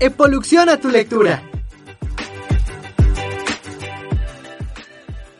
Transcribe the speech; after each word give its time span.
Epolución 0.00 0.68
a 0.68 0.80
tu 0.80 0.88
lectura. 0.88 1.42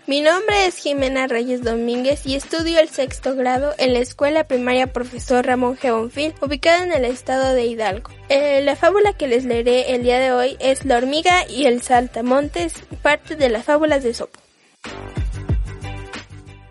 Mi 0.07 0.23
nombre 0.23 0.67
es 0.67 0.77
Jimena 0.77 1.29
Reyes 1.29 1.63
Domínguez 1.63 2.27
y 2.27 2.35
estudio 2.35 2.81
el 2.81 2.89
sexto 2.89 3.37
grado 3.37 3.75
en 3.79 3.93
la 3.93 4.01
Escuela 4.01 4.43
Primaria 4.43 4.93
Profesor 4.93 5.47
Ramón 5.47 5.79
G. 5.79 6.35
Ubicada 6.43 6.83
en 6.83 6.93
el 6.93 7.05
estado 7.05 7.55
de 7.55 7.65
Hidalgo. 7.65 8.11
Eh, 8.29 8.61
la 8.63 8.75
fábula 8.75 9.13
que 9.13 9.29
les 9.29 9.45
leeré 9.45 9.95
el 9.95 10.03
día 10.03 10.19
de 10.19 10.33
hoy 10.33 10.57
es 10.59 10.85
La 10.85 10.99
hormiga 10.99 11.49
y 11.49 11.67
el 11.67 11.81
saltamontes, 11.81 12.75
parte 13.03 13.37
de 13.37 13.51
las 13.51 13.65
fábulas 13.65 14.03
de 14.03 14.13
Sopo. 14.13 14.41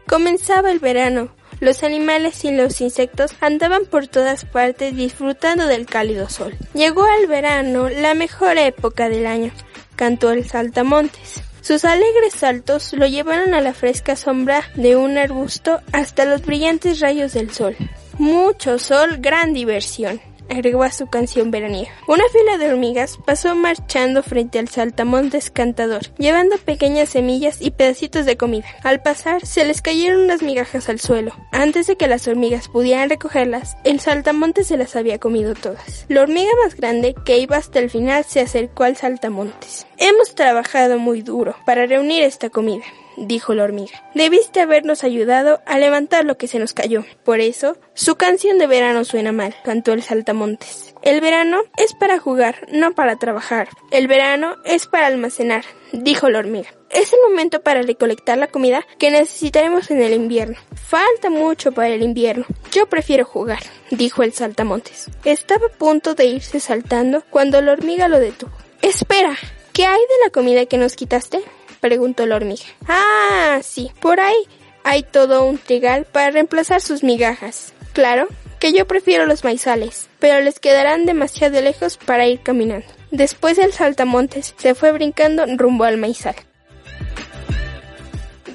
Comenzaba 0.05 0.69
el 0.69 0.79
verano. 0.79 1.38
Los 1.59 1.83
animales 1.83 2.43
y 2.45 2.51
los 2.51 2.79
insectos 2.81 3.31
andaban 3.41 3.85
por 3.85 4.07
todas 4.07 4.45
partes 4.45 4.95
disfrutando 4.95 5.67
del 5.67 5.85
cálido 5.85 6.29
sol. 6.29 6.55
Llegó 6.73 7.05
el 7.19 7.27
verano, 7.27 7.89
la 7.89 8.13
mejor 8.13 8.57
época 8.57 9.09
del 9.09 9.25
año, 9.25 9.51
cantó 9.95 10.31
el 10.31 10.47
saltamontes. 10.47 11.43
Sus 11.61 11.83
alegres 11.83 12.33
saltos 12.33 12.93
lo 12.93 13.05
llevaron 13.05 13.53
a 13.53 13.61
la 13.61 13.73
fresca 13.73 14.15
sombra 14.15 14.63
de 14.75 14.95
un 14.95 15.17
arbusto 15.17 15.81
hasta 15.91 16.25
los 16.25 16.41
brillantes 16.41 16.99
rayos 17.01 17.33
del 17.33 17.51
sol. 17.51 17.75
Mucho 18.17 18.79
sol, 18.79 19.17
gran 19.19 19.53
diversión 19.53 20.21
agregó 20.49 20.83
a 20.83 20.91
su 20.91 21.07
canción 21.07 21.51
veraniega. 21.51 21.91
Una 22.07 22.23
fila 22.31 22.57
de 22.57 22.71
hormigas 22.71 23.17
pasó 23.25 23.55
marchando 23.55 24.23
frente 24.23 24.59
al 24.59 24.67
saltamontes 24.69 25.51
cantador, 25.51 26.01
llevando 26.17 26.57
pequeñas 26.57 27.09
semillas 27.09 27.61
y 27.61 27.71
pedacitos 27.71 28.25
de 28.25 28.37
comida. 28.37 28.65
Al 28.83 29.01
pasar, 29.01 29.45
se 29.45 29.65
les 29.65 29.81
cayeron 29.81 30.21
unas 30.21 30.41
migajas 30.41 30.89
al 30.89 30.99
suelo. 30.99 31.33
Antes 31.51 31.87
de 31.87 31.95
que 31.95 32.07
las 32.07 32.27
hormigas 32.27 32.67
pudieran 32.67 33.09
recogerlas, 33.09 33.77
el 33.83 33.99
saltamontes 33.99 34.67
se 34.67 34.77
las 34.77 34.95
había 34.95 35.19
comido 35.19 35.53
todas. 35.53 36.05
La 36.07 36.21
hormiga 36.21 36.51
más 36.63 36.75
grande, 36.75 37.15
que 37.25 37.39
iba 37.39 37.57
hasta 37.57 37.79
el 37.79 37.89
final, 37.89 38.23
se 38.25 38.41
acercó 38.41 38.83
al 38.83 38.97
saltamontes. 38.97 39.87
Hemos 39.97 40.35
trabajado 40.35 40.97
muy 40.97 41.21
duro 41.21 41.55
para 41.65 41.85
reunir 41.85 42.23
esta 42.23 42.49
comida 42.49 42.83
dijo 43.27 43.53
la 43.53 43.63
hormiga. 43.63 44.03
Debiste 44.15 44.61
habernos 44.61 45.03
ayudado 45.03 45.61
a 45.65 45.77
levantar 45.77 46.25
lo 46.25 46.37
que 46.37 46.47
se 46.47 46.59
nos 46.59 46.73
cayó. 46.73 47.05
Por 47.23 47.39
eso, 47.39 47.77
su 47.93 48.15
canción 48.15 48.57
de 48.57 48.67
verano 48.67 49.03
suena 49.05 49.31
mal, 49.31 49.55
cantó 49.63 49.93
el 49.93 50.03
saltamontes. 50.03 50.95
El 51.01 51.21
verano 51.21 51.61
es 51.77 51.93
para 51.93 52.19
jugar, 52.19 52.67
no 52.71 52.93
para 52.93 53.17
trabajar. 53.17 53.69
El 53.91 54.07
verano 54.07 54.55
es 54.65 54.85
para 54.85 55.07
almacenar, 55.07 55.63
dijo 55.93 56.29
la 56.29 56.39
hormiga. 56.39 56.69
Es 56.89 57.13
el 57.13 57.19
momento 57.29 57.61
para 57.61 57.83
recolectar 57.83 58.37
la 58.37 58.47
comida 58.47 58.85
que 58.97 59.11
necesitaremos 59.11 59.91
en 59.91 60.01
el 60.01 60.13
invierno. 60.13 60.57
Falta 60.75 61.29
mucho 61.29 61.71
para 61.71 61.89
el 61.89 62.01
invierno. 62.01 62.45
Yo 62.71 62.87
prefiero 62.87 63.25
jugar, 63.25 63.59
dijo 63.91 64.23
el 64.23 64.33
saltamontes. 64.33 65.09
Estaba 65.23 65.67
a 65.67 65.77
punto 65.77 66.15
de 66.15 66.25
irse 66.25 66.59
saltando 66.59 67.23
cuando 67.29 67.61
la 67.61 67.73
hormiga 67.73 68.07
lo 68.07 68.19
detuvo. 68.19 68.51
Espera, 68.81 69.37
¿qué 69.71 69.85
hay 69.85 69.99
de 69.99 70.25
la 70.25 70.31
comida 70.31 70.65
que 70.65 70.77
nos 70.77 70.95
quitaste? 70.95 71.41
Preguntó 71.81 72.25
la 72.25 72.35
hormiga. 72.35 72.63
Ah, 72.87 73.59
sí, 73.63 73.91
por 74.01 74.19
ahí 74.19 74.47
hay 74.83 75.03
todo 75.03 75.43
un 75.43 75.57
trigal 75.57 76.05
para 76.05 76.31
reemplazar 76.31 76.81
sus 76.81 77.03
migajas. 77.03 77.73
Claro 77.93 78.27
que 78.59 78.73
yo 78.73 78.85
prefiero 78.85 79.25
los 79.25 79.43
maizales, 79.43 80.09
pero 80.19 80.41
les 80.41 80.59
quedarán 80.59 81.05
demasiado 81.05 81.61
lejos 81.61 81.97
para 81.97 82.27
ir 82.27 82.41
caminando. 82.41 82.87
Después 83.11 83.57
el 83.57 83.71
saltamontes 83.71 84.53
se 84.57 84.75
fue 84.75 84.91
brincando 84.91 85.45
rumbo 85.57 85.85
al 85.85 85.97
maizal. 85.97 86.35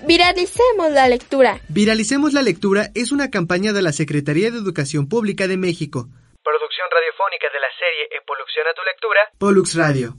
Viralicemos 0.06 0.92
la 0.92 1.08
lectura. 1.08 1.60
Viralicemos 1.68 2.34
la 2.34 2.42
lectura 2.42 2.90
es 2.94 3.10
una 3.10 3.30
campaña 3.30 3.72
de 3.72 3.80
la 3.80 3.92
Secretaría 3.92 4.50
de 4.50 4.58
Educación 4.58 5.08
Pública 5.08 5.48
de 5.48 5.56
México. 5.56 6.08
Producción 6.44 6.86
radiofónica 6.92 7.48
de 7.50 7.60
la 7.60 7.68
serie 7.78 8.20
Evoluciona 8.20 8.70
tu 8.74 8.82
lectura. 8.84 9.20
Pollux 9.38 9.74
Radio. 9.74 10.16